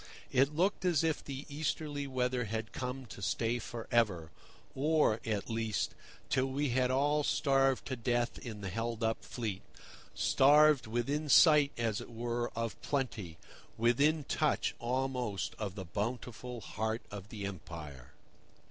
[0.31, 4.31] It looked as if the easterly weather had come to stay for ever,
[4.73, 5.93] or, at least,
[6.27, 12.01] till we had all starved to death in the held up fleet—starved within sight, as
[12.01, 13.37] it were, of plenty,
[13.77, 18.13] within touch, almost, of the bountiful heart of the Empire.